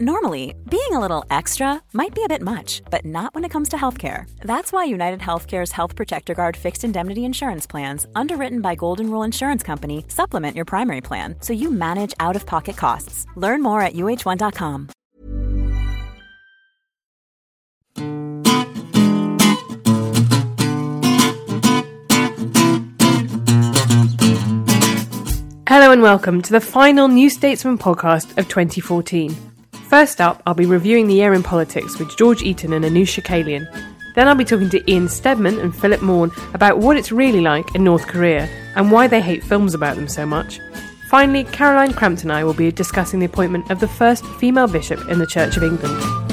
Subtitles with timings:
[0.00, 3.70] Normally, being a little extra might be a bit much, but not when it comes
[3.70, 4.28] to healthcare.
[4.40, 9.22] That's why United Healthcare's Health Protector Guard fixed indemnity insurance plans, underwritten by Golden Rule
[9.22, 13.24] Insurance Company, supplement your primary plan so you manage out of pocket costs.
[13.36, 14.90] Learn more at uh1.com.
[25.66, 29.55] Hello and welcome to the final New Statesman podcast of 2014.
[29.88, 33.66] First up, I'll be reviewing the year in politics with George Eaton and Anoosh Chakelian.
[34.16, 37.72] Then I'll be talking to Ian Steadman and Philip Maughan about what it's really like
[37.74, 40.58] in North Korea and why they hate films about them so much.
[41.08, 45.08] Finally, Caroline Crampton and I will be discussing the appointment of the first female bishop
[45.08, 46.25] in the Church of England.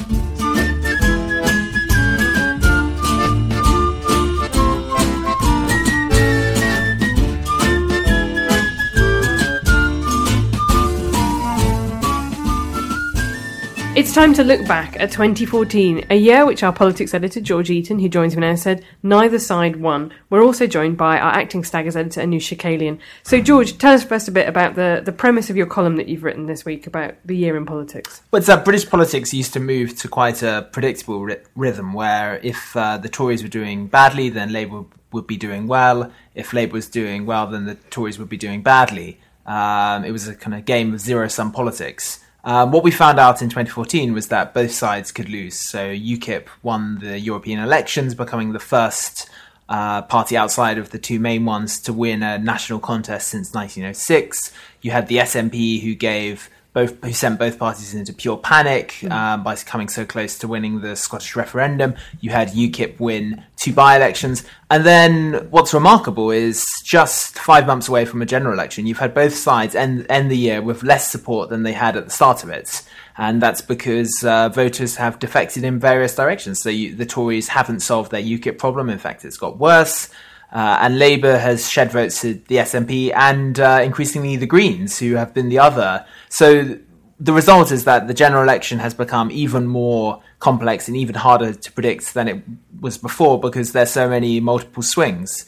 [14.04, 18.00] It's time to look back at 2014, a year which our politics editor George Eaton,
[18.00, 20.14] who joins me now, said neither side won.
[20.30, 23.00] We're also joined by our acting Staggers editor Anoosh Chakelian.
[23.24, 26.09] So, George, tell us first a bit about the, the premise of your column that
[26.09, 28.22] you've written this week about the year in politics.
[28.30, 32.76] Well, it's that British politics used to move to quite a predictable rhythm, where if
[32.76, 36.12] uh, the Tories were doing badly, then Labour would be doing well.
[36.36, 39.22] If Labour was doing well, then the Tories would be doing badly.
[39.46, 42.20] Um, it was a kind of game of zero sum politics.
[42.46, 45.56] Um, what we found out in 2014 was that both sides could lose.
[45.70, 49.30] So UKIP won the European elections, becoming the first
[49.70, 54.52] uh, party outside of the two main ones to win a national contest since 1906.
[54.82, 59.44] You had the SNP who gave both who sent both parties into pure panic um,
[59.44, 61.96] by coming so close to winning the Scottish referendum.
[62.20, 68.06] You had UKIP win two by-elections, and then what's remarkable is just five months away
[68.06, 71.50] from a general election, you've had both sides end end the year with less support
[71.50, 72.81] than they had at the start of it,
[73.18, 76.62] and that's because uh, voters have defected in various directions.
[76.62, 78.90] So you, the Tories haven't solved their UKIP problem.
[78.90, 80.09] In fact, it's got worse.
[80.53, 85.16] Uh, and Labour has shed votes to the SNP and uh, increasingly the Greens, who
[85.16, 86.06] have been the other.
[86.30, 86.78] So
[87.19, 91.53] the result is that the general election has become even more complex and even harder
[91.53, 92.44] to predict than it
[92.80, 95.47] was before because there's so many multiple swings.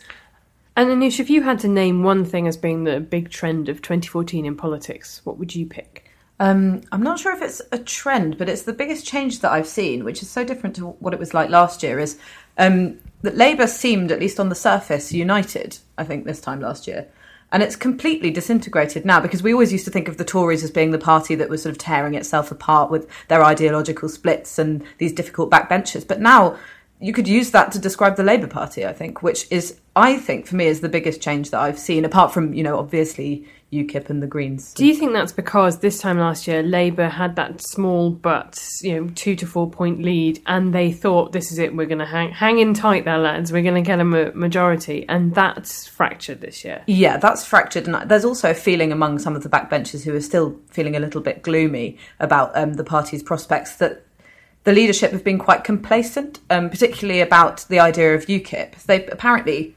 [0.76, 3.82] And Anoosh, if you had to name one thing as being the big trend of
[3.82, 6.10] 2014 in politics, what would you pick?
[6.40, 9.68] Um, I'm not sure if it's a trend, but it's the biggest change that I've
[9.68, 11.98] seen, which is so different to what it was like last year.
[11.98, 12.18] Is
[12.58, 15.80] um, that Labour seemed, at least on the surface, united.
[15.98, 17.08] I think this time last year,
[17.52, 20.72] and it's completely disintegrated now because we always used to think of the Tories as
[20.72, 24.84] being the party that was sort of tearing itself apart with their ideological splits and
[24.98, 26.08] these difficult backbenchers.
[26.08, 26.58] But now
[27.00, 30.48] you could use that to describe the Labour Party, I think, which is, I think,
[30.48, 33.48] for me, is the biggest change that I've seen, apart from, you know, obviously
[33.84, 34.74] UKIP and the Greens.
[34.74, 39.00] Do you think that's because this time last year Labour had that small but you
[39.00, 42.06] know two to four point lead, and they thought this is it, we're going to
[42.06, 45.88] hang hang in tight there, lads, we're going to get a ma- majority, and that's
[45.88, 46.84] fractured this year.
[46.88, 50.22] Yeah, that's fractured, and there's also a feeling among some of the backbenchers who are
[50.22, 54.06] still feeling a little bit gloomy about um, the party's prospects that
[54.66, 58.84] the leadership have been quite complacent, um, particularly about the idea of UKIP.
[58.84, 59.76] They apparently,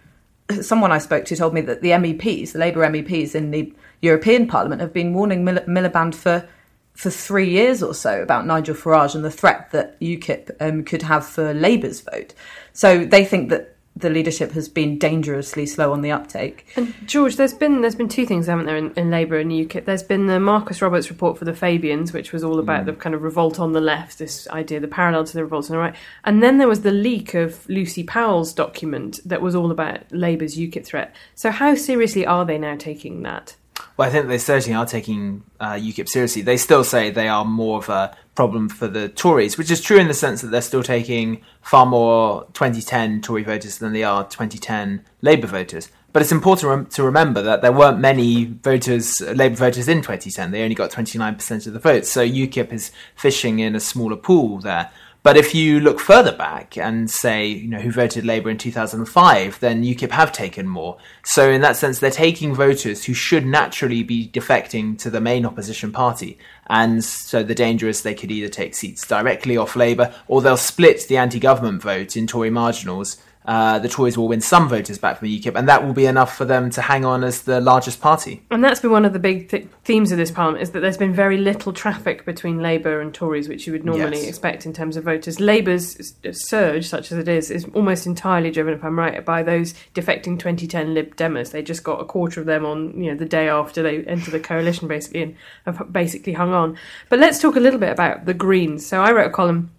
[0.62, 4.47] someone I spoke to told me that the MEPs, the Labour MEPs in the European
[4.47, 6.48] Parliament, have been warning Mil- Miliband for
[6.94, 11.03] for three years or so about Nigel Farage and the threat that UKIP um, could
[11.03, 12.34] have for Labour's vote.
[12.72, 16.66] So they think that the leadership has been dangerously slow on the uptake.
[16.76, 19.84] And George, there's been there's been two things, haven't there, in, in Labour and UKIP.
[19.84, 23.15] There's been the Marcus Roberts report for the Fabians, which was all about the kind
[23.15, 25.97] of revolt on the left, this idea, the parallel to the revolt on the right.
[26.25, 30.56] And then there was the leak of Lucy Powell's document that was all about Labour's
[30.56, 31.15] UKIP threat.
[31.34, 33.56] So how seriously are they now taking that?
[33.98, 36.41] Well, I think they certainly are taking uh, UKIP seriously.
[36.41, 39.98] They still say they are more of a problem for the Tories, which is true
[39.98, 44.22] in the sense that they're still taking far more 2010 Tory voters than they are
[44.22, 45.91] 2010 Labour voters.
[46.12, 50.53] But it's important to remember that there weren't many voters, Labour voters in 2010.
[50.53, 52.09] They only got 29% of the votes.
[52.09, 54.92] So UKIP is fishing in a smaller pool there.
[55.28, 59.60] But if you look further back and say, you know, who voted Labour in 2005,
[59.60, 60.97] then UKIP have taken more.
[61.22, 65.45] So in that sense, they're taking voters who should naturally be defecting to the main
[65.45, 66.39] opposition party.
[66.69, 70.57] And so the danger is they could either take seats directly off Labour or they'll
[70.57, 75.18] split the anti-government vote in Tory marginals uh, the Tories will win some voters back
[75.18, 77.60] from the UKIP, and that will be enough for them to hang on as the
[77.62, 78.42] largest party.
[78.50, 80.98] And that's been one of the big th- themes of this parliament is that there's
[80.98, 84.28] been very little traffic between Labour and Tories, which you would normally Yes.
[84.28, 85.41] expect in terms of voters.
[85.41, 89.72] Labour's surge, such as it is, is almost entirely driven, if I'm right, by those
[89.94, 91.51] defecting 2010 Lib Demers.
[91.51, 94.33] They just got a quarter of them on, you know, the day after they entered
[94.33, 96.77] the coalition, basically, and have basically hung on.
[97.09, 98.84] But let's talk a little bit about the Greens.
[98.84, 99.71] So I wrote a column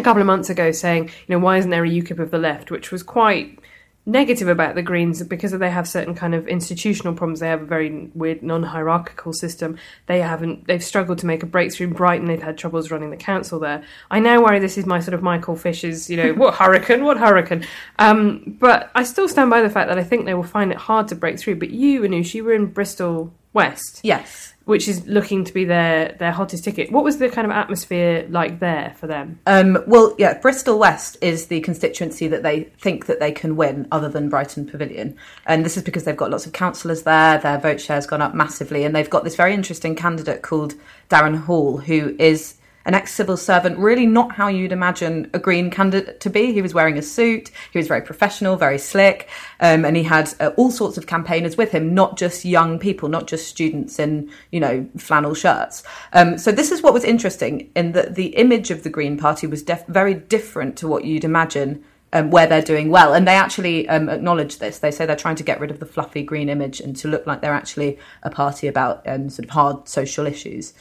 [0.00, 2.38] a couple of months ago saying, you know, why isn't there a UKIP of the
[2.38, 3.58] left, which was quite
[4.06, 7.40] negative about the Greens because they have certain kind of institutional problems.
[7.40, 9.78] They have a very weird non-hierarchical system.
[10.06, 10.66] They haven't.
[10.66, 12.26] They've struggled to make a breakthrough in Brighton.
[12.26, 13.84] They've had troubles running the council there.
[14.10, 17.18] I now worry this is my sort of Michael Fish's, you know, what hurricane, what
[17.18, 17.66] hurricane.
[17.98, 20.78] Um, but I still stand by the fact that I think they will find it
[20.78, 21.56] hard to break through.
[21.56, 24.49] But you, Anoosh, you were in Bristol West Yes.
[24.70, 26.92] Which is looking to be their their hottest ticket.
[26.92, 29.40] What was the kind of atmosphere like there for them?
[29.44, 33.88] Um, well, yeah, Bristol West is the constituency that they think that they can win,
[33.90, 37.38] other than Brighton Pavilion, and this is because they've got lots of councillors there.
[37.38, 40.74] Their vote share's gone up massively, and they've got this very interesting candidate called
[41.10, 46.20] Darren Hall, who is an ex-civil servant, really not how you'd imagine a Green candidate
[46.20, 46.52] to be.
[46.52, 49.28] He was wearing a suit, he was very professional, very slick,
[49.60, 53.08] um, and he had uh, all sorts of campaigners with him, not just young people,
[53.08, 55.82] not just students in, you know, flannel shirts.
[56.12, 59.46] Um, so this is what was interesting in that the image of the Green Party
[59.46, 63.14] was def- very different to what you'd imagine um, where they're doing well.
[63.14, 64.78] And they actually um, acknowledge this.
[64.78, 67.26] They say they're trying to get rid of the fluffy green image and to look
[67.26, 70.74] like they're actually a party about um, sort of hard social issues.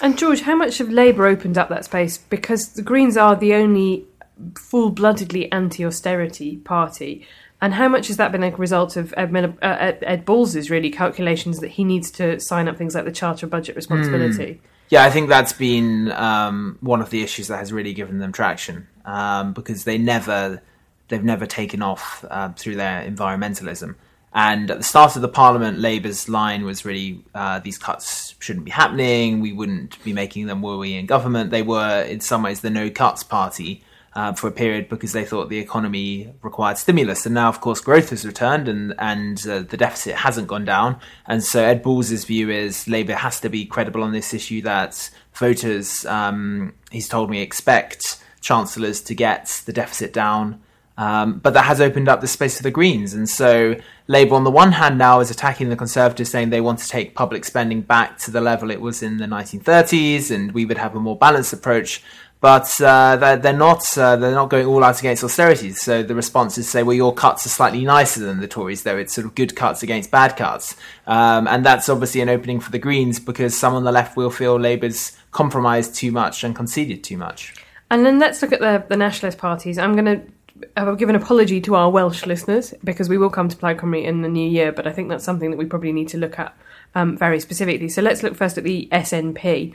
[0.00, 2.18] And George, how much of Labour opened up that space?
[2.18, 4.06] Because the Greens are the only
[4.58, 7.26] full-bloodedly anti-austerity party.
[7.60, 10.70] And how much has that been a result of Ed, Miller, uh, Ed, Ed Balls's
[10.70, 14.60] really calculations that he needs to sign up things like the Charter of Budget Responsibility?
[14.90, 18.32] Yeah, I think that's been um, one of the issues that has really given them
[18.32, 20.62] traction um, because they never
[21.08, 23.94] they've never taken off uh, through their environmentalism.
[24.34, 28.64] And at the start of the parliament, Labour's line was really uh, these cuts shouldn't
[28.64, 29.40] be happening.
[29.40, 31.50] We wouldn't be making them were we in government.
[31.50, 33.82] They were in some ways the no cuts party.
[34.16, 37.80] Uh, for a period because they thought the economy required stimulus, and now, of course,
[37.80, 41.00] growth has returned and and uh, the deficit hasn't gone down.
[41.26, 45.10] And so, Ed Balls' view is Labour has to be credible on this issue that
[45.32, 50.62] voters, um, he's told me, expect chancellors to get the deficit down.
[50.96, 53.14] Um, but that has opened up the space for the Greens.
[53.14, 53.76] And so
[54.06, 57.14] Labour, on the one hand, now is attacking the Conservatives, saying they want to take
[57.14, 60.94] public spending back to the level it was in the 1930s, and we would have
[60.94, 62.02] a more balanced approach.
[62.40, 65.80] But uh, they're, they're not uh, they're not going all out against austerities.
[65.80, 68.82] So the response is to say, well, your cuts are slightly nicer than the Tories,
[68.82, 70.76] though it's sort of good cuts against bad cuts,
[71.06, 74.30] um, and that's obviously an opening for the Greens because some on the left will
[74.30, 77.54] feel Labour's compromised too much and conceded too much.
[77.90, 79.78] And then let's look at the, the nationalist parties.
[79.78, 80.22] I'm going to
[80.96, 84.22] give an apology to our Welsh listeners because we will come to Plaid Cymru in
[84.22, 86.56] the new year, but I think that's something that we probably need to look at
[86.94, 87.88] um, very specifically.
[87.88, 89.74] So let's look first at the SNP.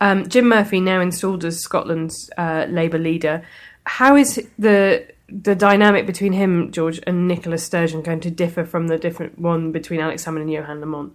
[0.00, 3.42] Um, Jim Murphy, now installed as Scotland's uh, Labour leader,
[3.84, 8.88] how is the the dynamic between him, George, and Nicola Sturgeon going to differ from
[8.88, 11.12] the different one between Alex Salmond and Johann Lamont?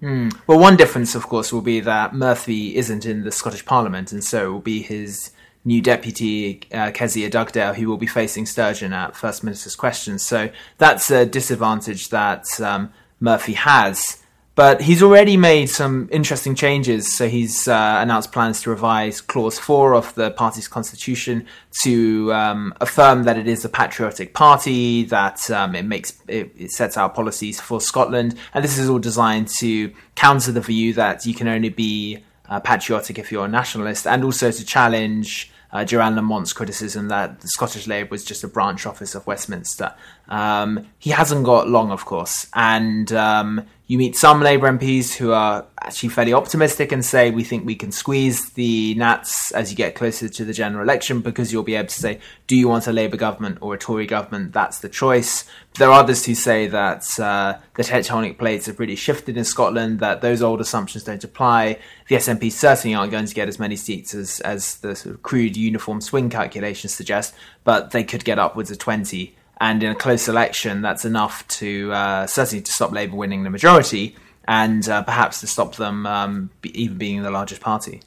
[0.48, 4.24] Well, one difference, of course, will be that Murphy isn't in the Scottish Parliament, and
[4.24, 5.32] so will be his
[5.66, 10.24] new deputy, uh, Kezia Dugdale, who will be facing Sturgeon at First Minister's questions.
[10.24, 14.22] So that's a disadvantage that um, Murphy has.
[14.56, 17.18] But he's already made some interesting changes.
[17.18, 21.46] So he's uh, announced plans to revise Clause 4 of the party's constitution
[21.84, 26.72] to um, affirm that it is a patriotic party, that um, it makes it, it
[26.72, 31.26] sets out policies for Scotland, and this is all designed to counter the view that
[31.26, 35.86] you can only be uh, patriotic if you're a nationalist, and also to challenge uh,
[35.88, 39.94] Johann Lamont's criticism that the Scottish Labour was just a branch office of Westminster.
[40.30, 45.32] Um, he hasn't got long, of course, and um, you meet some Labour MPs who
[45.32, 49.78] are actually fairly optimistic and say we think we can squeeze the Nats as you
[49.78, 52.88] get closer to the general election because you'll be able to say, do you want
[52.88, 54.54] a Labour government or a Tory government?
[54.54, 55.46] That's the choice.
[55.78, 60.00] There are others who say that uh, the tectonic plates have really shifted in Scotland,
[60.00, 61.78] that those old assumptions don't apply.
[62.08, 65.22] The SNP certainly aren't going to get as many seats as, as the sort of
[65.22, 69.96] crude uniform swing calculations suggest, but they could get upwards of 20 and in a
[69.96, 74.16] close election, that's enough to uh, certainly to stop Labour winning the majority,
[74.48, 78.02] and uh, perhaps to stop them um, be, even being the largest party.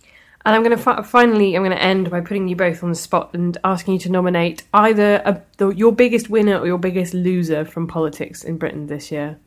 [0.44, 2.90] And I'm going to fi- finally, I'm going to end by putting you both on
[2.90, 6.78] the spot and asking you to nominate either a, the, your biggest winner or your
[6.78, 9.38] biggest loser from politics in Britain this year.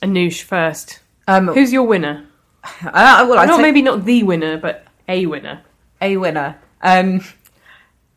[0.00, 1.00] Anoosh first.
[1.28, 2.26] Um, Who's your winner?
[2.64, 5.62] uh, well, not say maybe not the winner, but a winner.
[6.00, 6.58] a winner.
[6.82, 7.22] Um,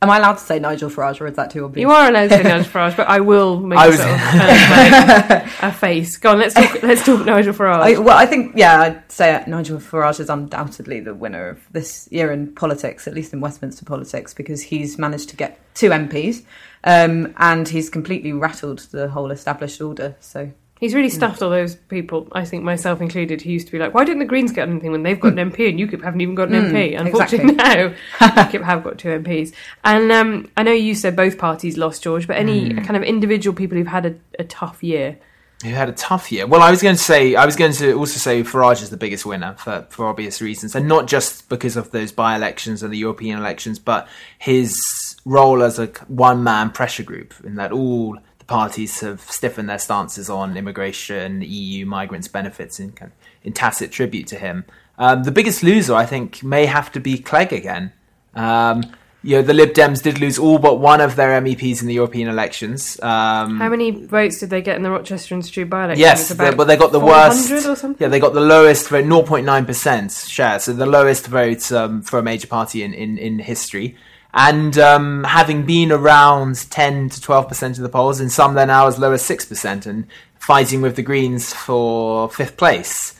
[0.03, 1.81] Am I allowed to say Nigel Farage, or is that too obvious?
[1.81, 4.11] You are allowed to say Nigel Farage, but I will make I a was- sort
[4.11, 6.17] of kind of like a face.
[6.17, 6.83] Go on, let's talk.
[6.83, 7.79] Let's talk Nigel Farage.
[7.81, 12.07] I, well, I think, yeah, I'd say Nigel Farage is undoubtedly the winner of this
[12.11, 16.43] year in politics, at least in Westminster politics, because he's managed to get two MPs
[16.83, 20.15] um, and he's completely rattled the whole established order.
[20.19, 20.51] So
[20.83, 21.15] He's really hmm.
[21.15, 24.19] stuffed all those people, I think myself included, who used to be like, why didn't
[24.19, 26.55] the Greens get anything when they've got an MP and UKIP haven't even got an
[26.55, 26.97] MP?
[26.97, 29.53] Hmm, Unfortunately, now UKIP have got two MPs.
[29.85, 32.79] And um, I know you said both parties lost, George, but any hmm.
[32.79, 35.17] kind of individual people who've had a, a tough year?
[35.63, 36.47] Who had a tough year?
[36.47, 38.97] Well, I was going to say, I was going to also say Farage is the
[38.97, 42.97] biggest winner for, for obvious reasons, and not just because of those by-elections and the
[42.97, 44.77] European elections, but his
[45.23, 50.57] role as a one-man pressure group in that all parties have stiffened their stances on
[50.57, 54.65] immigration, EU migrants' benefits, in kind of, in tacit tribute to him.
[54.97, 57.93] Um, the biggest loser, I think, may have to be Clegg again.
[58.35, 58.83] Um,
[59.25, 61.93] you know, the Lib Dems did lose all but one of their MEPs in the
[61.93, 62.99] European elections.
[63.01, 66.01] Um, How many votes did they get in the Rochester and Strood by-election?
[66.01, 67.65] Yes, they, but they got the 400 worst.
[67.65, 68.03] or something?
[68.03, 72.23] Yeah, they got the lowest vote, 0.9% share, so the lowest vote um, for a
[72.23, 73.95] major party in, in, in history.
[74.33, 78.87] And um, having been around 10 to 12% of the polls, in some they're now
[78.87, 80.07] as low as 6%, and
[80.39, 83.19] fighting with the Greens for fifth place.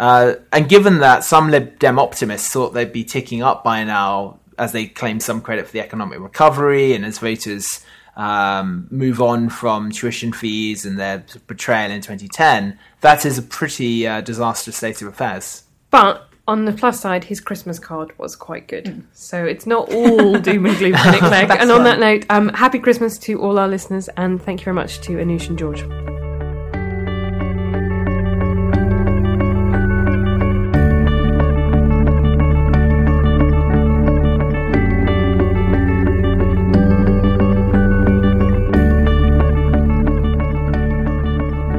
[0.00, 4.40] Uh, and given that some Lib Dem optimists thought they'd be ticking up by now,
[4.58, 7.84] as they claim some credit for the economic recovery, and as voters
[8.16, 14.06] um, move on from tuition fees and their betrayal in 2010, that is a pretty
[14.06, 15.64] uh, disastrous state of affairs.
[15.90, 19.02] But on the plus side, his Christmas card was quite good.
[19.12, 21.50] So it's not all doom and gloom Clegg.
[21.50, 24.74] And on that note, um, happy Christmas to all our listeners, and thank you very
[24.74, 26.23] much to Anoosh and George.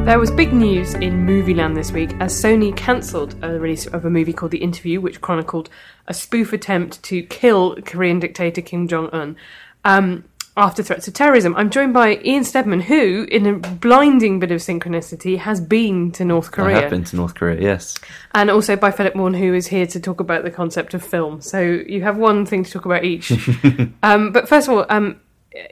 [0.05, 4.09] There was big news in Movieland this week as Sony cancelled a release of a
[4.11, 5.67] movie called The Interview, which chronicled
[6.05, 9.35] a spoof attempt to kill Korean dictator Kim Jong Un
[9.83, 10.23] um,
[10.55, 11.55] after threats of terrorism.
[11.55, 16.23] I'm joined by Ian Steadman, who, in a blinding bit of synchronicity, has been to
[16.23, 16.77] North Korea.
[16.77, 17.97] I have been to North Korea, yes.
[18.35, 21.41] and also by Philip Maughan, who is here to talk about the concept of film.
[21.41, 23.31] So you have one thing to talk about each.
[24.03, 25.19] um, but first of all, um,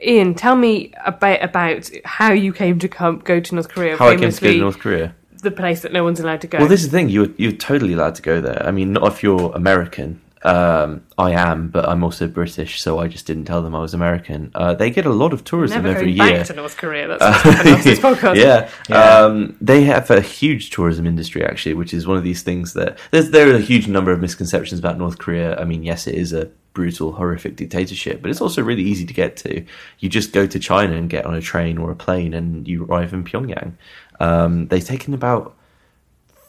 [0.02, 3.96] Ian, tell me a bit about how you came to come go to North Korea.
[3.96, 5.14] How I came to go to North Korea.
[5.42, 6.58] the place that no one's allowed to go.
[6.58, 7.08] Well, this is the thing.
[7.10, 8.62] You're you're totally allowed to go there.
[8.66, 10.20] I mean, not if you're American.
[10.44, 13.94] Um, I am, but I'm also British, so I just didn't tell them I was
[13.94, 14.50] American.
[14.54, 16.38] Uh, they get a lot of tourism Never every going year.
[16.38, 17.08] back to North Korea.
[17.08, 18.36] That's what's happened this podcast.
[18.36, 19.20] yeah, Yeah.
[19.20, 22.98] Um, they have a huge tourism industry actually, which is one of these things that
[23.10, 25.58] there's there are a huge number of misconceptions about North Korea.
[25.58, 29.14] I mean, yes, it is a brutal, horrific dictatorship, but it's also really easy to
[29.14, 29.64] get to.
[30.00, 32.84] You just go to China and get on a train or a plane, and you
[32.84, 33.72] arrive in Pyongyang.
[34.20, 35.56] Um, they've taken about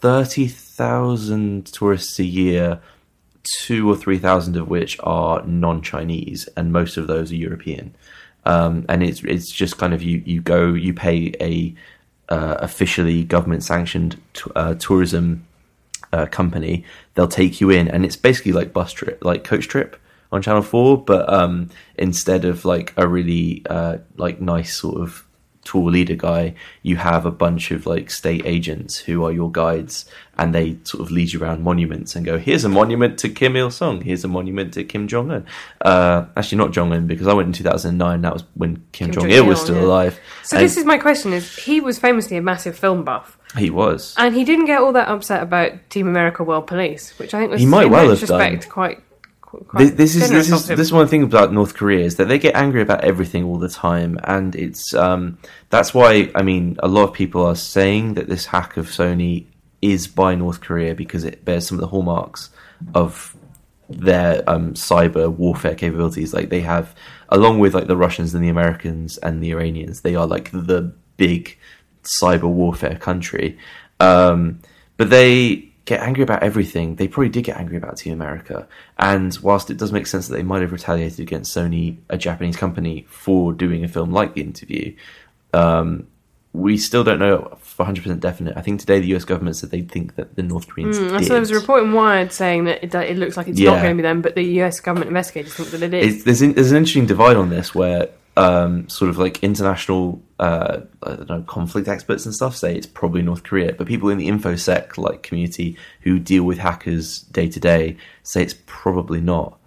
[0.01, 2.81] thirty thousand tourists a year
[3.61, 7.95] two or three thousand of which are non-Chinese, and most of those are European.
[8.45, 11.75] Um, and it's it's just kind of you you go you pay a
[12.29, 15.45] uh, officially government sanctioned t- uh, tourism
[16.13, 16.85] uh, company.
[17.13, 19.95] They'll take you in, and it's basically like bus trip, like coach trip
[20.31, 25.25] on Channel Four, but um, instead of like a really uh, like nice sort of
[25.65, 26.53] tour leader guy,
[26.83, 30.05] you have a bunch of like state agents who are your guides,
[30.37, 33.57] and they sort of lead you around monuments and go, "Here's a monument to Kim
[33.57, 34.01] Il Sung.
[34.01, 35.45] Here's a monument to Kim Jong Un."
[35.81, 38.21] Uh, actually, not Jong Un because I went in 2009.
[38.21, 39.83] That was when Kim, Kim Jong Il was still yeah.
[39.83, 40.19] alive.
[40.43, 43.69] So And this is my question: Is he was famously a massive film buff, he
[43.69, 44.13] was.
[44.17, 47.51] and he didn't get all that upset about Team America World Police, which I think
[47.51, 48.61] was He might well have done.
[48.69, 49.01] quite.
[49.67, 52.39] Quite This, is this is this is one thing about North Korea is that they
[52.39, 55.37] get angry about everything all the time, and it's um,
[55.69, 59.45] that's why I mean a lot of people are saying that this hack of Sony
[59.81, 62.49] is by North Korea because it bears some of the hallmarks
[62.93, 63.35] of
[63.89, 66.33] their um, cyber warfare capabilities.
[66.33, 66.95] Like they have,
[67.29, 70.93] along with like the Russians and the Americans and the Iranians, they are like the
[71.17, 71.57] big
[72.03, 73.57] cyber warfare country.
[73.99, 74.59] Um,
[74.97, 76.95] but they get angry about everything.
[76.95, 78.67] They probably did get angry about Team America.
[78.97, 82.57] And whilst it does make sense that they might have retaliated against Sony, a Japanese
[82.57, 84.95] company, for doing a film like The Interview,
[85.53, 86.07] um,
[86.53, 88.55] we still don't know for 100% definite.
[88.57, 91.27] I think today the US government said they think that the North Koreans Mm, did.
[91.27, 93.59] so there was a report in Wired saying that it, that it looks like it's
[93.59, 93.71] Yeah.
[93.71, 96.15] not going to be them, but the US government investigators think that it is.
[96.15, 100.21] It's, there's, in, there's an interesting divide on this where um, sort of like international
[100.39, 100.81] uh,
[101.29, 104.97] know conflict experts and stuff say it's probably North Korea, but people in the infosec
[104.97, 109.57] like community who deal with hackers day to day say it's probably not.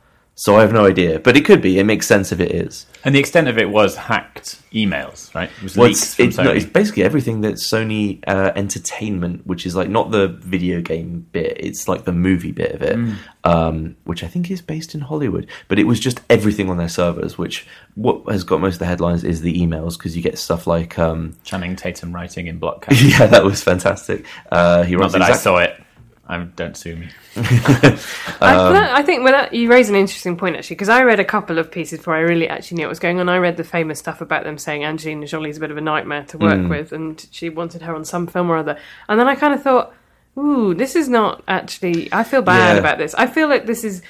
[0.40, 1.80] So I have no idea, but it could be.
[1.80, 2.86] It makes sense if it is.
[3.04, 5.50] And the extent of it was hacked emails, right?
[5.56, 9.66] It was Well, leaks it's, it's, no, it's basically everything that Sony uh, Entertainment, which
[9.66, 13.14] is like not the video game bit, it's like the movie bit of it, Mm.
[13.42, 15.48] um, which I think is based in Hollywood.
[15.66, 17.36] But it was just everything on their servers.
[17.36, 17.66] Which
[17.96, 21.00] what has got most of the headlines is the emails because you get stuff like,
[21.00, 24.24] um, Channing Tatum writing in block yeah, that was fantastic.
[24.52, 25.82] Uh, he Not that I saw it.
[26.30, 27.08] I don't sue me.
[27.36, 31.18] I, um, I think well, that, you raise an interesting point actually because I read
[31.18, 33.30] a couple of pieces before I really actually knew what was going on.
[33.30, 36.24] I read the famous stuff about them saying Angelina Jolie's a bit of a nightmare
[36.24, 36.68] to work hmm.
[36.68, 38.78] with, and she wanted her on some film or other.
[39.08, 39.94] And then I kind of thought,
[40.36, 42.12] ooh, this is not actually.
[42.12, 42.80] I feel bad Yeah.
[42.80, 43.14] about this.
[43.14, 44.02] I feel like this is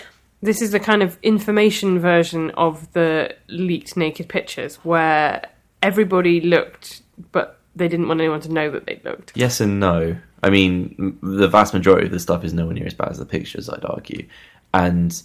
[0.42, 5.42] this is the kind of information version of the leaked naked pictures where
[5.82, 9.32] everybody looked, but they didn't want anyone to know that they'd looked.
[9.34, 10.16] Yes and no.
[10.42, 13.26] I mean, the vast majority of the stuff is nowhere near as bad as the
[13.26, 14.26] pictures, I'd argue.
[14.74, 15.20] And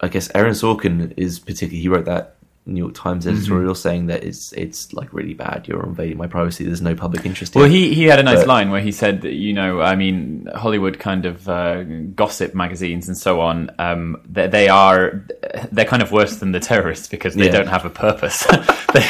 [0.00, 2.37] I guess Aaron Sorkin is particularly, he wrote that
[2.68, 3.36] New York Times Mm-hmm.
[3.36, 5.66] editorial saying that it's it's like really bad.
[5.66, 6.64] You're invading my privacy.
[6.64, 7.54] There's no public interest.
[7.54, 9.80] Well, in he, he had a nice But- line where he said that, you know,
[9.80, 11.82] I mean, Hollywood kind of uh,
[12.14, 15.24] gossip magazines and so on, um, they, they are,
[15.72, 17.52] they're kind of worse than the terrorists because they Yeah.
[17.52, 18.46] don't have a purpose.
[18.88, 19.00] They-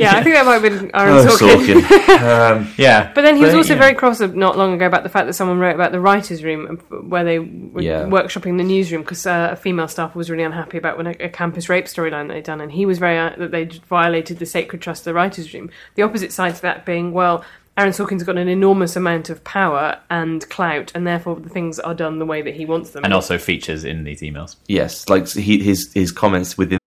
[0.00, 1.80] Yeah, I think that might have been Aaron Oh, Sorkin.
[1.80, 2.52] Sorkin.
[2.56, 3.12] um, yeah.
[3.14, 3.80] But then he was But, also yeah.
[3.80, 6.76] very cross not long ago about the fact that someone wrote about the writers' room
[7.08, 8.04] where they were Yeah.
[8.04, 11.28] workshopping the newsroom because uh, a female staff was really unhappy about when a, a
[11.28, 14.80] campus rape storyline they'd done, and he was very uh, that they violated the sacred
[14.80, 15.70] trust of the writers' room.
[15.94, 17.44] The opposite side to that being, well,
[17.76, 21.94] Aaron Sorkin's got an enormous amount of power and clout, and therefore the things are
[21.94, 23.04] done the way that he wants them.
[23.04, 24.56] And also features in these emails.
[24.68, 26.78] yes, like he, his his comments within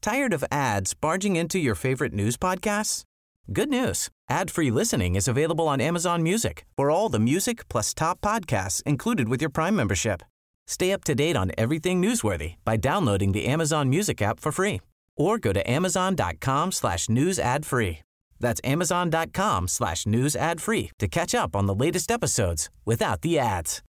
[0.00, 3.04] Tired of ads barging into your favorite news podcasts?
[3.52, 4.10] Good news.
[4.28, 9.28] Ad-free listening is available on Amazon Music for all the music plus top podcasts included
[9.28, 10.22] with your Prime membership.
[10.66, 14.80] Stay up to date on everything newsworthy by downloading the Amazon Music app for free
[15.16, 18.00] or go to amazon.com slash news ad free.
[18.40, 23.38] That's amazon.com slash news ad free to catch up on the latest episodes without the
[23.38, 23.82] ads.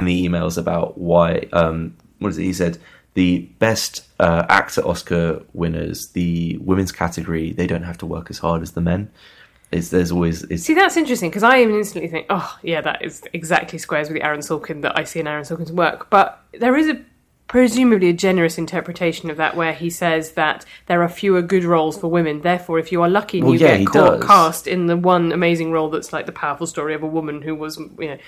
[0.00, 2.76] the emails about why um what is it he said
[3.14, 8.38] the best uh, actor oscar winners the women's category they don't have to work as
[8.38, 9.10] hard as the men
[9.74, 13.22] it's there's always it's See, that's interesting because I instantly think, oh, yeah, that is
[13.32, 16.08] exactly squares with the Aaron Sorkin that I see in Aaron Sorkin's work.
[16.10, 17.04] But there is a
[17.46, 21.96] presumably a generous interpretation of that where he says that there are fewer good roles
[21.98, 22.40] for women.
[22.40, 25.30] Therefore, if you are lucky and Well, you yeah, get caught, cast in the one
[25.30, 28.18] amazing role that's like the powerful story of a woman who was, you know,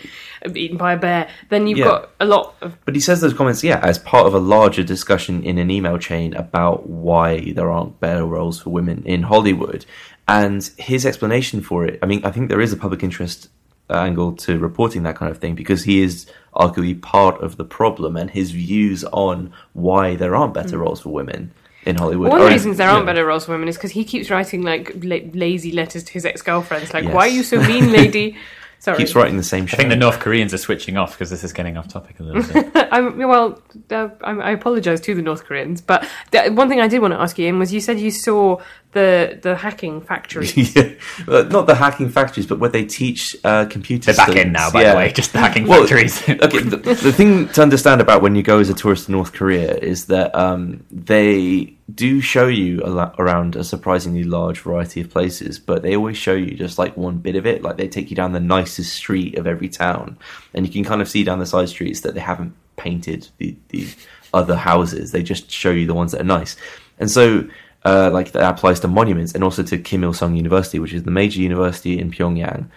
[0.55, 1.87] eaten by a bear, then you've Yeah.
[1.87, 4.83] got a lot of But he says those comments, yeah, as part of a larger
[4.83, 9.87] discussion in an email chain about why there aren't better roles for women in Hollywood.
[10.29, 13.49] And his explanation for it, I mean, I think there is a public interest
[13.91, 18.17] angle to reporting that kind of thing because he is arguably part of the problem
[18.17, 21.53] and his views on why there aren't better roles for women
[21.85, 22.31] in Hollywood.
[22.31, 24.63] One of the reasons there aren't better roles for women is because he keeps writing
[24.63, 27.15] like la- lazy letters to his ex-girlfriends, like Yes.
[27.15, 28.37] "Why are you so mean, lady?"
[28.79, 31.43] Sorry, Keeps writing the same I think the North Koreans are switching off because this
[31.43, 32.71] is getting off topic a little bit.
[32.93, 36.87] I'm, well, uh, I, I apologise to the North Koreans, but the, one thing I
[36.87, 38.61] did want to ask you, Ian, was you said you saw
[38.97, 40.57] the the hacking factories.
[40.77, 40.91] yeah.
[41.29, 44.13] Well, not the hacking factories, but where they teach uh, computer.
[44.13, 44.91] They're back in now, by Yeah.
[44.93, 46.21] the way, just the hacking Well, factories.
[46.29, 49.33] okay, the, the thing to understand about when you go as a tourist to North
[49.33, 55.01] Korea is that um, they do show you a la- around a surprisingly large variety
[55.01, 57.63] of places, but they always show you just like one bit of it.
[57.63, 60.19] Like they take you down the nicest street of every town,
[60.55, 63.55] and you can kind of see down the side streets that they haven't painted the,
[63.69, 63.87] the
[64.35, 65.13] other houses.
[65.13, 66.57] They just show you the ones that are nice,
[66.99, 67.49] and so.
[67.87, 71.05] Uh, like that applies to monuments and also to Kim Il Sung University, which is
[71.05, 72.69] the major university in Pyongyang,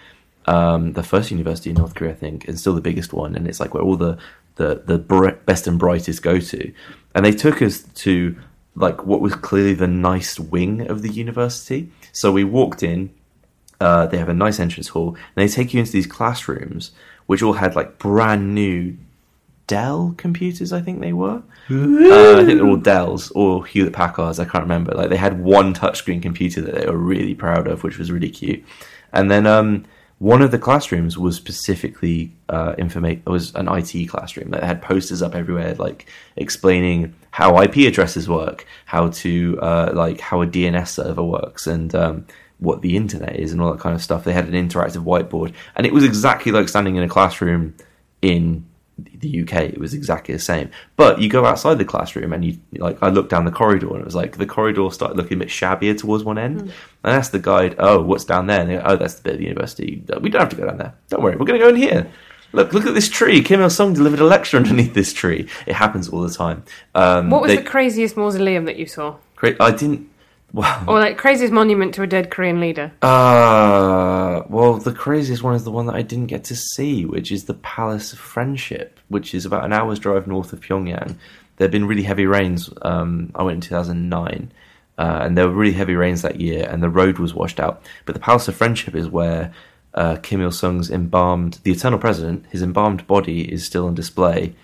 [0.46, 3.48] um, the first university in North Korea, I think, and still the biggest one, and
[3.48, 4.18] it's like where all the
[4.54, 4.98] the the
[5.46, 6.72] best and brightest go to.
[7.12, 8.36] And they took us to
[8.76, 11.90] like what was clearly the nice wing of the university.
[12.12, 13.10] So we walked in.
[13.80, 16.92] Uh, they have a nice entrance hall, and they take you into these classrooms,
[17.26, 18.96] which all had like brand new
[19.70, 20.72] Dell computers.
[20.72, 21.40] I think they were.
[21.70, 24.40] Uh, I think they're all Dells or Hewlett Packards.
[24.40, 24.92] I can't remember.
[24.94, 28.30] Like they had one touchscreen computer that they were really proud of, which was really
[28.30, 28.64] cute.
[29.12, 29.84] And then um,
[30.18, 35.22] one of the classrooms was specifically uh, informa- was an IT classroom that had posters
[35.22, 40.88] up everywhere, like explaining how IP addresses work, how to uh, like how a DNS
[40.88, 42.26] server works, and um,
[42.58, 44.24] what the internet is, and all that kind of stuff.
[44.24, 47.76] They had an interactive whiteboard, and it was exactly like standing in a classroom
[48.20, 48.66] in
[49.18, 50.70] the UK, it was exactly the same.
[50.96, 54.00] But you go outside the classroom and you like I looked down the corridor and
[54.00, 56.60] it was like the corridor started looking a bit shabbier towards one end.
[56.60, 56.72] And
[57.04, 59.32] I asked the guide, "Oh, what's down there?" And they go, "Oh, that's the bit
[59.34, 60.02] of the university.
[60.20, 60.94] We don't have to go down there.
[61.08, 62.10] Don't worry, we're going to go in here."
[62.52, 63.42] Look, look at this tree.
[63.42, 65.46] Kim Il Sung delivered a lecture underneath this tree.
[65.66, 66.64] It happens all the time.
[66.96, 69.14] Um, What was they- the craziest mausoleum that you saw?
[69.60, 70.09] I didn't.
[70.52, 70.84] Wow.
[70.88, 72.92] Or like craziest monument to a dead Korean leader?
[73.02, 77.30] Uh, well, the craziest one is the one that I didn't get to see, which
[77.30, 81.16] is the Palace of Friendship, which is about an hour's drive north of Pyongyang.
[81.56, 82.70] There have been really heavy rains.
[82.82, 84.50] Um, I went in 2009,
[84.98, 87.82] uh, and there were really heavy rains that year, and the road was washed out.
[88.06, 89.52] But the Palace of Friendship is where
[89.94, 94.54] uh, Kim Il Sung's embalmed, the eternal president, his embalmed body is still on display,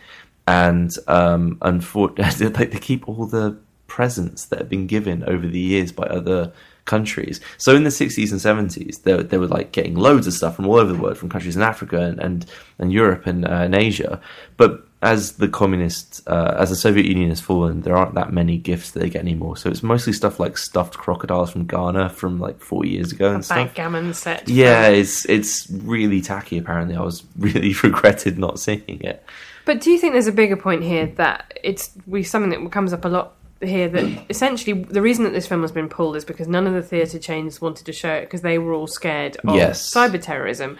[0.48, 3.58] and um, unfortunately, they keep all the
[3.96, 6.52] presents that have been given over the years by other
[6.84, 7.40] countries.
[7.56, 10.66] So in the 60s and 70s, they, they were like getting loads of stuff from
[10.66, 12.44] all over the world, from countries in Africa and and,
[12.78, 14.20] and Europe and, uh, and Asia.
[14.58, 18.58] But as the communist, uh, as the Soviet Union has fallen, there aren't that many
[18.58, 19.56] gifts that they get anymore.
[19.56, 23.42] So it's mostly stuff like stuffed crocodiles from Ghana from like four years ago and
[23.42, 23.68] stuff.
[23.68, 24.46] Backgammon set.
[24.46, 26.58] Yeah, it's it's really tacky.
[26.58, 29.24] Apparently, I was really regretted not seeing it.
[29.64, 32.92] But do you think there's a bigger point here that it's we something that comes
[32.92, 36.24] up a lot here that essentially the reason that this film has been pulled is
[36.24, 39.36] because none of the theatre chains wanted to show it because they were all scared
[39.46, 39.92] of Yes.
[39.92, 40.76] cyber terrorism.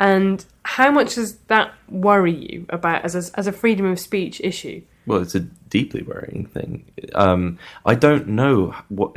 [0.00, 4.40] And how much does that worry you about as a, as a freedom of speech
[4.42, 4.82] issue?
[5.06, 6.84] Well, it's a deeply worrying thing.
[7.14, 9.16] Um, I don't know what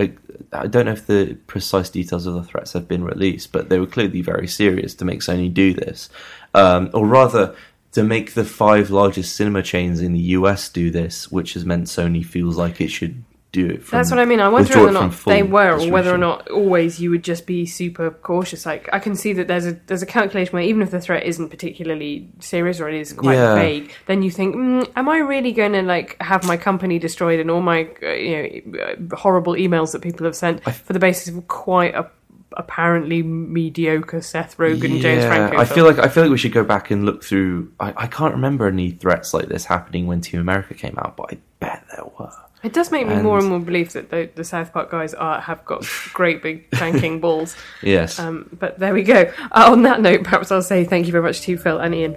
[0.53, 3.77] I don't know if the precise details of the threats have been released, but they
[3.77, 6.09] were clearly very serious to make Sony do this,
[6.53, 7.55] um, or rather
[7.93, 11.85] to make the five largest cinema chains in the US do this, which has meant
[11.87, 13.83] Sony feels like it should do it.
[13.83, 14.39] From, That's what I mean.
[14.39, 17.45] I wonder whether or not they were, or whether or not always you would just
[17.45, 18.65] be super cautious.
[18.65, 21.23] Like I can see that there's a there's a calculation where even if the threat
[21.25, 23.55] isn't particularly serious or it is quite Yeah.
[23.55, 27.39] vague, then you think, mm, am I really going to like have my company destroyed
[27.39, 30.99] and all my uh, you know uh, horrible emails that people have sent for the
[30.99, 32.09] basis of quite a
[32.57, 35.57] apparently mediocre Seth Rogen James Franco?
[35.57, 35.75] I film?
[35.75, 37.71] feel like I feel like we should go back and look through.
[37.79, 41.33] I, I can't remember any threats like this happening when Team America came out, but
[41.33, 42.31] I bet there were.
[42.63, 45.15] It does make me And- more and more believe that the, the South Park guys
[45.15, 45.83] are have got
[46.13, 47.55] great big banking balls.
[47.81, 48.19] Yes.
[48.19, 49.31] Um, but there we go.
[49.51, 52.15] Uh, on that note, perhaps I'll say thank you very much to Phil and Ian.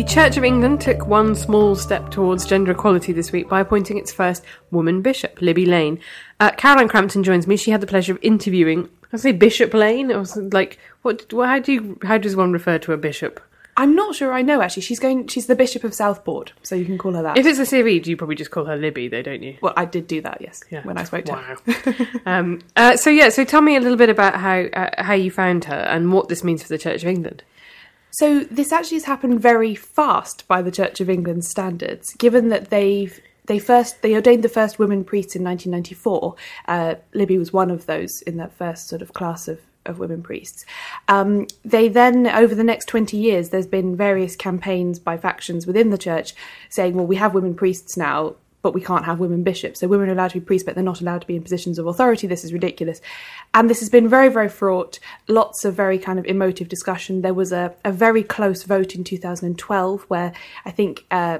[0.00, 3.98] The Church of England took one small step towards gender equality this week by appointing
[3.98, 6.00] its first woman bishop, Libby Lane.
[6.40, 7.54] Uh, Caroline Crampton joins me.
[7.58, 8.88] She had the pleasure of interviewing.
[9.12, 10.10] I say Bishop Lane.
[10.10, 11.30] It was like, what?
[11.30, 11.98] How do you?
[12.02, 13.40] How does one refer to a bishop?
[13.76, 14.84] I'm not sure I know actually.
[14.84, 15.26] She's going.
[15.26, 17.36] She's the Bishop of Stockport, so you can call her that.
[17.36, 19.58] If it's a CV, you probably just call her Libby, though, don't you?
[19.60, 20.80] well, I did do that, yes, Yeah.
[20.82, 21.56] when I spoke to Wow.
[21.66, 22.06] her.
[22.24, 25.30] um, uh, so yeah, so tell me a little bit about how uh, how you
[25.30, 27.42] found her and what this means for the Church of England.
[28.10, 32.70] So this actually has happened very fast by the Church of England standards, given that
[32.70, 36.34] they've they first they ordained the first women priests in 1994.
[36.68, 40.22] Uh, Libby was one of those in that first sort of class of of women
[40.22, 40.64] priests.
[41.08, 45.90] Um, they then, over the next 20 years, there's been various campaigns by factions within
[45.90, 46.34] the church
[46.68, 49.80] saying, well, we have women priests now, but we can't have women bishops.
[49.80, 51.78] So women are allowed to be priests, but they're not allowed to be in positions
[51.78, 52.26] of authority.
[52.26, 53.00] This is ridiculous.
[53.54, 54.98] And this has been very, very fraught.
[55.28, 57.22] Lots of very kind of emotive discussion.
[57.22, 60.32] There was a, a very close vote in 2012 where
[60.64, 61.38] I think uh,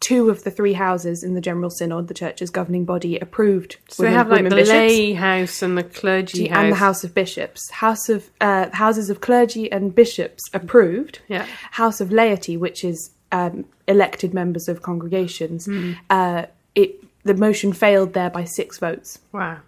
[0.00, 4.02] two of the three houses in the General Synod, the church's governing body, approved So
[4.02, 6.58] they have like the lay house and the clergy house.
[6.58, 7.70] and the House of Bishops.
[7.70, 11.20] House of uh, Houses of Clergy and Bishops approved.
[11.28, 11.46] Yeah.
[11.72, 15.92] House of Laity, which is um, elected members of congregations, Hmm.
[16.08, 19.18] uh, it the motion failed there by six votes.
[19.32, 19.58] Wow.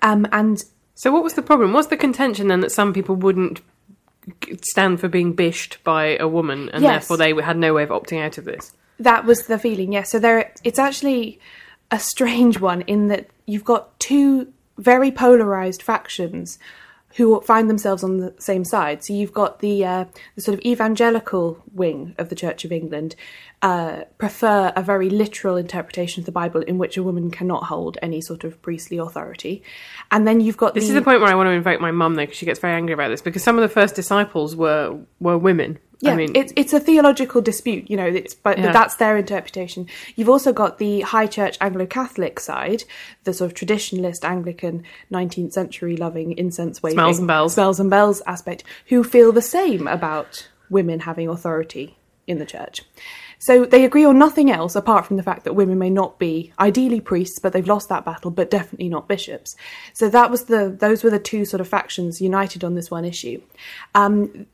[0.00, 0.62] Um, and
[0.94, 1.72] So what was the problem?
[1.74, 3.60] What's the contention then that some people wouldn't
[4.62, 6.92] stand for being bished by a woman, and Yes.
[6.92, 8.72] therefore they had no way of opting out of this?
[8.98, 10.10] That was the feeling, yes.
[10.12, 11.40] So there, it's actually
[11.90, 16.58] a strange one in that you've got two very polarized factions
[17.14, 19.04] who find themselves on the same side.
[19.04, 23.14] So you've got the uh, the sort of evangelical wing of the Church of England
[23.62, 27.98] uh, prefer a very literal interpretation of the Bible in which a woman cannot hold
[28.02, 29.62] any sort of priestly authority,
[30.10, 31.92] and then you've got This the, is the point where I want to invoke my
[31.92, 33.22] mum, though, because she gets very angry about this.
[33.22, 35.78] Because some of the first disciples were were women.
[36.00, 38.06] Yeah, I mean, it's it's a theological dispute, you know.
[38.06, 38.66] It's but, Yeah.
[38.66, 39.86] but that's their interpretation.
[40.16, 42.84] You've also got the High Church Anglo-Catholic side,
[43.24, 47.54] the sort of traditionalist Anglican, nineteenth century loving incense waving, Smells and bells.
[47.54, 52.82] smells and bells aspect, who feel the same about women having authority in the church.
[53.38, 56.52] So they agree on nothing else apart from the fact that women may not be
[56.58, 59.54] ideally priests, but they've lost that battle, but definitely not bishops.
[59.92, 63.04] So that was the those were the two sort of factions united on this one
[63.04, 63.42] issue.
[63.94, 64.46] Um,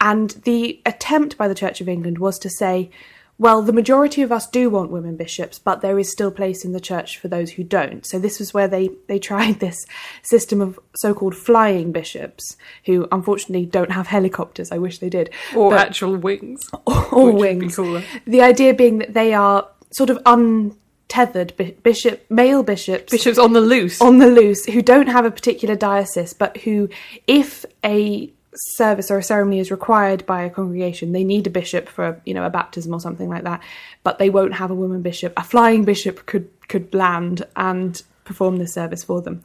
[0.00, 2.90] and the attempt by the Church of England was to say,
[3.38, 6.72] well, the majority of us do want women bishops, but there is still place in
[6.72, 8.06] the church for those who don't.
[8.06, 9.84] So this was where they, they tried this
[10.22, 12.56] system of so-called flying bishops,
[12.86, 14.72] who unfortunately don't have helicopters.
[14.72, 15.30] I wish they did.
[15.54, 16.66] Or But- actual wings.
[17.12, 17.76] or wings.
[17.76, 23.52] The idea being that they are sort of untethered bi- bishop, male bishops, Bishops on
[23.52, 24.00] the loose.
[24.00, 26.88] on the loose who don't have a particular diocese, but who,
[27.26, 31.88] if a service or a ceremony is required by a congregation, they need a bishop
[31.88, 33.62] for you know a baptism or something like that.
[34.02, 35.32] But they won't have a woman bishop.
[35.36, 39.42] A flying bishop could could land and perform this service for them.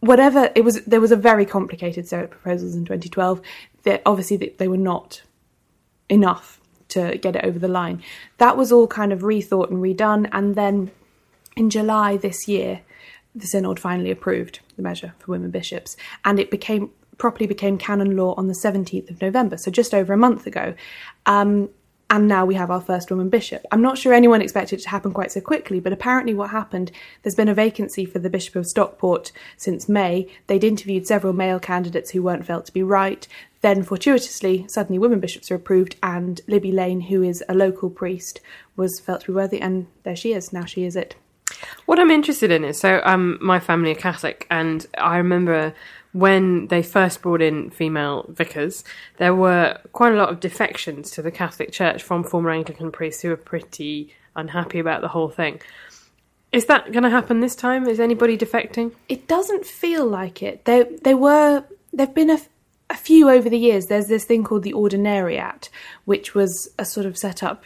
[0.00, 3.40] Whatever it was, there was a very complicated set of proposals in 2012.
[3.82, 5.22] That obviously they were not
[6.08, 8.02] enough to get it over the line.
[8.38, 10.90] That was all kind of rethought and redone, and then
[11.56, 12.82] in July this year,
[13.34, 18.16] the synod finally approved the measure for women bishops, and it became properly became canon
[18.16, 20.74] law on the 17th of November, so just over a month ago.
[21.26, 21.68] Um,
[22.10, 23.66] and now we have our first woman bishop.
[23.70, 26.90] I'm not sure anyone expected it to happen quite so quickly, but apparently what happened,
[27.22, 30.26] there's been a vacancy for the Bishop of Stockport since May.
[30.46, 33.28] They'd interviewed several male candidates who weren't felt to be right.
[33.60, 38.40] Then, fortuitously, suddenly women bishops are approved, and Libby Lane, who is a local priest,
[38.74, 40.52] was felt to be worthy, and there she is.
[40.52, 41.14] Now she is it.
[41.86, 45.74] What I'm interested in is so um, my family are Catholic, and I remember
[46.12, 48.84] when they first brought in female vicars,
[49.18, 53.22] there were quite a lot of defections to the Catholic Church from former Anglican priests
[53.22, 55.60] who were pretty unhappy about the whole thing.
[56.50, 57.86] Is that going to happen this time?
[57.86, 58.92] Is anybody defecting?
[59.08, 60.64] It doesn't feel like it.
[60.64, 62.40] There, there were, there've been a,
[62.88, 63.86] a few over the years.
[63.86, 65.68] There's this thing called the Ordinariate,
[66.06, 67.64] which was a sort of set up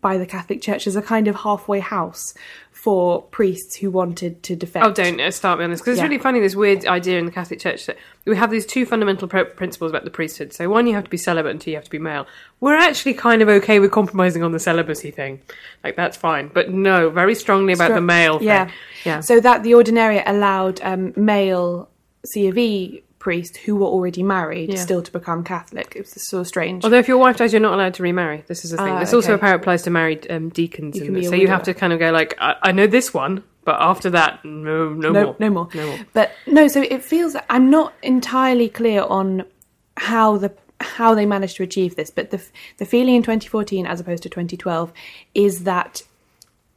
[0.00, 2.34] by the Catholic Church as a kind of halfway house
[2.82, 4.84] for priests who wanted to defect.
[4.86, 6.04] Oh, don't uh, start me on this because it's Yeah.
[6.04, 6.40] really funny.
[6.40, 9.90] This weird idea in the Catholic Church that we have these two fundamental pro- principles
[9.90, 10.54] about the priesthood.
[10.54, 12.26] So one, you have to be celibate, and two, you have to be male.
[12.60, 15.42] We're actually kind of okay with compromising on the celibacy thing,
[15.84, 16.48] like that's fine.
[16.54, 18.38] But no, very strongly about the male.
[18.38, 18.46] Thing.
[18.48, 18.70] Yeah,
[19.04, 19.20] yeah.
[19.20, 21.88] So that the Ordinariate allowed um, male
[22.24, 24.80] C of E priests who were already married Yeah.
[24.80, 25.92] still to become Catholic.
[25.94, 26.82] It was so strange.
[26.82, 28.42] Although if your wife dies, you're not allowed to remarry.
[28.48, 28.94] This is the thing.
[28.94, 29.34] Ah, this also okay.
[29.34, 30.96] apparently applies to married um, deacons.
[30.96, 31.22] You.
[31.22, 34.10] So you have to kind of go like, I, I know this one, but after
[34.10, 35.68] that, no, no, no, more, no more.
[35.74, 35.98] no more.
[36.12, 39.44] But no, so it feels I'm not entirely clear on
[39.96, 42.42] how the how they managed to achieve this, but the
[42.78, 44.92] the feeling in 2014 as opposed to 2012
[45.34, 46.02] is that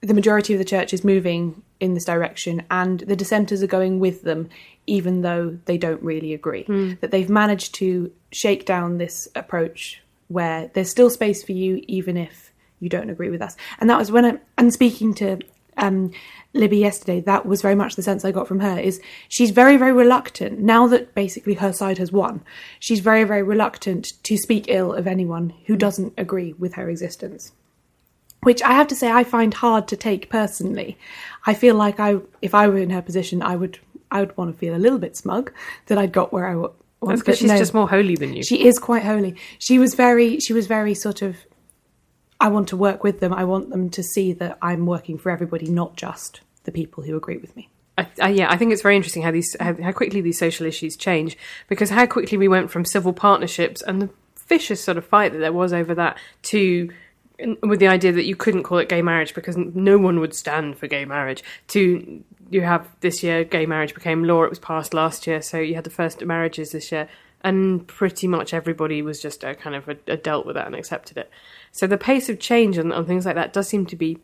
[0.01, 4.01] the majority of the church is moving in this direction and the dissenters are going
[4.01, 4.49] with them
[4.87, 6.63] even though they don't really agree.
[7.01, 12.17] That they've managed to shake down this approach where there's still space for you even
[12.17, 13.55] if you don't agree with us.
[13.79, 15.39] And that was when i and speaking to
[15.77, 16.11] um,
[16.53, 19.75] libby yesterday that was very much the sense i got from her is she's very
[19.75, 22.43] very reluctant now that basically her side has won
[22.79, 27.53] she's very very reluctant to speak ill of anyone who doesn't agree with her existence.
[28.41, 30.97] Which I have to say I find hard to take personally.
[31.45, 33.79] I feel like I, if I were in her position, I would,
[34.13, 35.51] I would want to feel a little bit smug
[35.87, 36.71] that I'd got where I wa-
[37.01, 37.09] was.
[37.09, 38.43] That's because but she's no, just more holy than you.
[38.43, 39.35] She is quite holy.
[39.59, 41.35] She was very, she was very sort of.
[42.39, 43.33] I want to work with them.
[43.33, 47.15] I want them to see that I'm working for everybody, not just the people who
[47.15, 47.69] agree with me.
[47.97, 50.65] I, I, yeah, I think it's very interesting how these how, how quickly these social
[50.65, 54.09] issues change because how quickly we went from civil partnerships and the
[54.47, 56.89] vicious sort of fight that there was over that to
[57.61, 60.77] with the idea that you couldn't call it gay marriage because no one would stand
[60.77, 61.43] for gay marriage.
[61.69, 64.43] To you have this year gay marriage became law.
[64.43, 67.07] It was passed last year so you had the first marriages this year.
[67.45, 71.17] And pretty much everybody was just uh, kind of uh, dealt with that and accepted
[71.17, 71.29] it.
[71.73, 74.19] So the pace of change on, on things like that does seem to be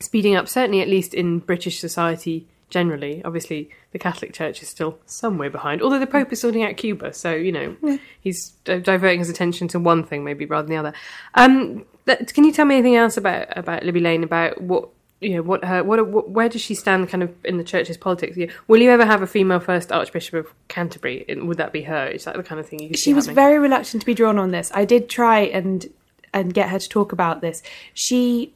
[0.00, 3.22] speeding up, certainly at least in British society generally.
[3.24, 6.76] Obviously, the Catholic Church is still some way behind, although the Pope is sorting out
[6.76, 7.76] Cuba, so, you know,
[8.20, 10.92] he's diverting his attention to one thing maybe rather than the other.
[11.34, 14.88] Um, that, can you tell me anything else about, about Libby Lane, about what.
[15.22, 17.98] You know what her what, what where does she stand kind of in the church's
[17.98, 18.38] politics?
[18.68, 21.26] Will you ever have a female first Archbishop of Canterbury?
[21.28, 22.06] Would that be her?
[22.06, 22.94] Is that the kind of thing you?
[22.94, 23.34] She was happening?
[23.34, 24.72] very reluctant to be drawn on this.
[24.72, 25.86] I did try and
[26.32, 27.62] and get her to talk about this.
[27.92, 28.54] She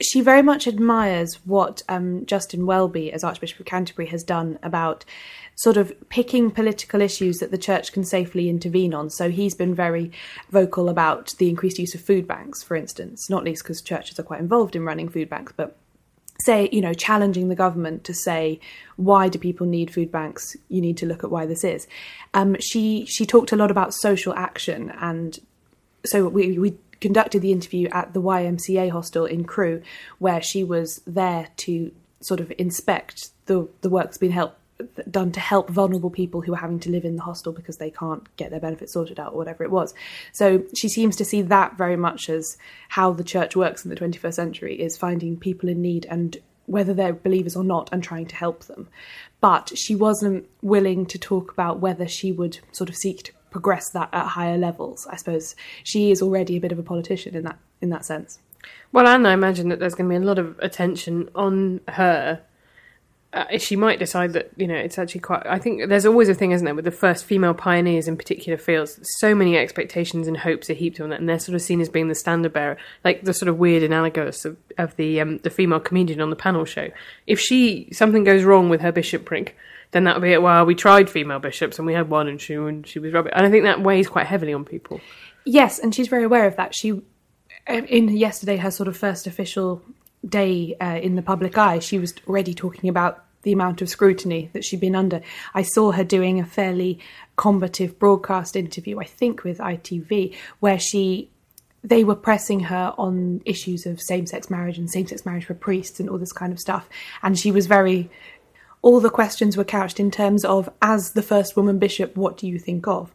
[0.00, 5.04] she very much admires what um, Justin Welby, as Archbishop of Canterbury, has done about
[5.54, 9.08] sort of picking political issues that the church can safely intervene on.
[9.08, 10.12] So he's been very
[10.50, 14.24] vocal about the increased use of food banks, for instance, not least because churches are
[14.24, 15.76] quite involved in running food banks, but
[16.42, 18.60] say you know challenging the government to say
[18.96, 21.88] why do people need food banks you need to look at why this is
[22.34, 25.38] um, she she talked a lot about social action and
[26.04, 29.82] so we, we conducted the interview at the YMCA hostel in Crewe
[30.18, 34.58] where she was there to sort of inspect the the work that's been help
[35.10, 37.90] done to help vulnerable people who are having to live in the hostel because they
[37.90, 39.94] can't get their benefits sorted out or whatever it was.
[40.32, 42.58] So she seems to see that very much as
[42.90, 46.92] how the church works in the 21st century is finding people in need and whether
[46.92, 48.88] they're believers or not and trying to help them.
[49.40, 53.88] But she wasn't willing to talk about whether she would sort of seek to progress
[53.88, 55.06] that at higher levels.
[55.10, 58.38] I suppose she is already a bit of a politician in that in that sense.
[58.92, 62.42] Well, and I imagine that there's going to be a lot of attention on her.
[63.32, 65.46] Uh, she might decide that you know it's actually quite.
[65.46, 68.58] I think there's always a thing, isn't there, with the first female pioneers in particular
[68.58, 69.00] fields.
[69.20, 71.88] So many expectations and hopes are heaped on that, and they're sort of seen as
[71.88, 75.50] being the standard bearer, like the sort of weird analogous of, of the um, the
[75.50, 76.90] female comedian on the panel show.
[77.26, 79.56] If she something goes wrong with her bishopric,
[79.96, 80.42] then that would be it.
[80.42, 83.32] Well, we tried female bishops and we had one, and she and she was rubbish.
[83.34, 85.00] And I think that weighs quite heavily on people.
[85.46, 86.74] Yes, and she's very aware of that.
[86.74, 87.00] She
[87.66, 89.82] in yesterday her sort of first official
[90.28, 94.50] day uh, in the public eye, she was already talking about the amount of scrutiny
[94.52, 95.20] that she'd been under.
[95.54, 96.98] I saw her doing a fairly
[97.36, 101.30] combative broadcast interview, I think with ITV, where she
[101.84, 106.10] they were pressing her on issues of same-sex marriage and same-sex marriage for priests and
[106.10, 106.88] all this kind of stuff,
[107.22, 108.10] and she was very.
[108.86, 112.46] All the questions were couched in terms of, as the first woman bishop, what do
[112.46, 113.12] you think of?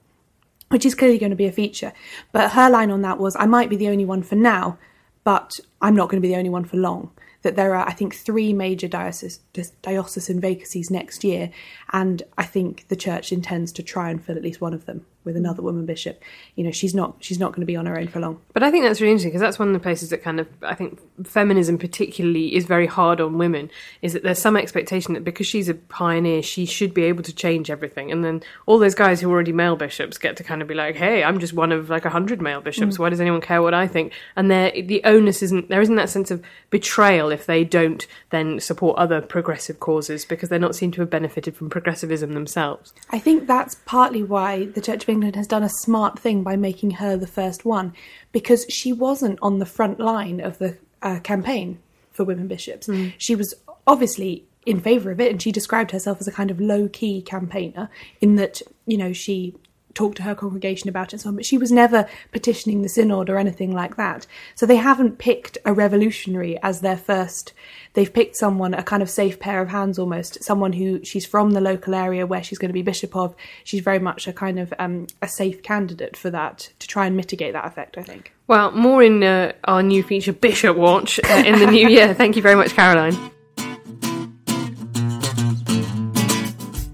[0.72, 1.92] which is clearly going to be a feature.
[2.32, 4.78] But her line on that was, I might be the only one for now,
[5.26, 7.12] but I'm not going to be the only one for long.
[7.42, 11.52] That there are, I think, three major diocesan vacancies next year,
[11.92, 15.06] and I think the church intends to try and fill at least one of them
[15.24, 16.22] with another woman bishop.
[16.56, 18.42] You know, she's not she's not going to be on her own for long.
[18.54, 20.48] But I think that's really interesting because that's one of the places that kind of
[20.62, 23.70] I think feminism particularly is very hard on women.
[24.02, 27.34] Is that there's some expectation that because she's a pioneer, she should be able to
[27.34, 30.62] change everything, and then all those guys who are already male bishops get to kind
[30.62, 32.96] of be like, hey, I'm just one of like a hundred male bishops.
[32.96, 33.00] Mm.
[33.00, 34.14] Why does anyone care what I think?
[34.36, 38.60] And there the onus isn't there isn't that sense of betrayal if they don't then
[38.60, 42.94] support other progressive causes because they're not seen to have benefited from progressivism themselves.
[43.10, 46.56] I think that's partly why the Church of England has done a smart thing by
[46.56, 47.94] making her the first one,
[48.32, 51.78] because she wasn't on the front line of the uh, campaign
[52.12, 52.88] for women bishops.
[52.88, 53.14] Mm.
[53.18, 53.54] She was
[53.86, 57.22] obviously in favour of it, and she described herself as a kind of low key
[57.22, 59.56] campaigner in that, you know, she
[59.94, 62.90] talk to her congregation about it and so on, but she was never petitioning the
[62.90, 64.26] synod or anything like that.
[64.56, 67.54] So they haven't picked a revolutionary as their first.
[67.94, 71.52] They've picked someone, a kind of safe pair of hands almost, someone who she's from
[71.52, 73.36] the local area where she's going to be bishop of.
[73.64, 77.18] She's very much a kind of um, a safe candidate for that to try and
[77.18, 78.34] mitigate that effect, I think.
[78.48, 82.14] Well, more in uh, our new feature, Bishop Watch, uh, in the new year.
[82.22, 83.32] Thank you very much, Caroline.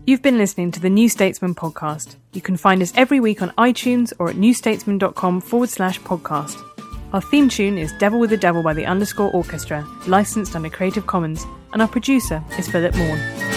[0.08, 2.16] You've been listening to the New Statesman podcast.
[2.32, 6.58] You can find us every week on iTunes or at newstatesman.com forward slash podcast.
[7.12, 11.06] Our theme tune is Devil with the Devil by the Underscore Orchestra, licensed under Creative
[11.06, 11.44] Commons,
[11.74, 13.57] and our producer is Philip Maughan.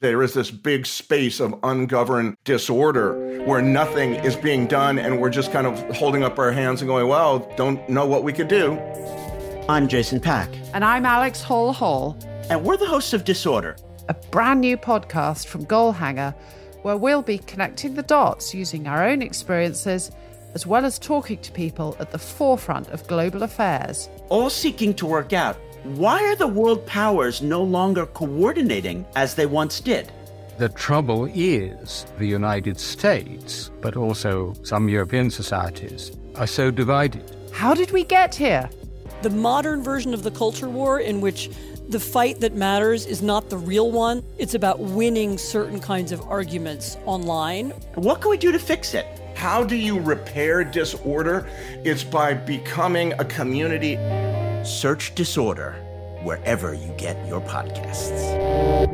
[0.00, 5.28] There is this big space of ungoverned disorder where nothing is being done and we're
[5.28, 8.46] just kind of holding up our hands and going, well, don't know what we could
[8.46, 8.78] do.
[9.68, 10.50] I'm Jason Pack.
[10.72, 12.16] And I'm Alex Hall Hall.
[12.48, 13.74] And we're the hosts of Disorder,
[14.08, 16.32] a brand new podcast from Goalhanger
[16.82, 20.12] where we'll be connecting the dots using our own experiences
[20.54, 24.08] as well as talking to people at the forefront of global affairs.
[24.28, 25.58] All seeking to work out
[25.96, 30.12] why are the world powers no longer coordinating as they once did?
[30.58, 37.34] The trouble is the United States, but also some European societies, are so divided.
[37.52, 38.68] How did we get here?
[39.22, 41.50] The modern version of the culture war, in which
[41.88, 46.20] the fight that matters is not the real one, it's about winning certain kinds of
[46.28, 47.70] arguments online.
[47.94, 49.06] What can we do to fix it?
[49.34, 51.48] How do you repair disorder?
[51.84, 53.96] It's by becoming a community.
[54.68, 55.76] Search Disorder
[56.22, 58.87] wherever you get your podcasts.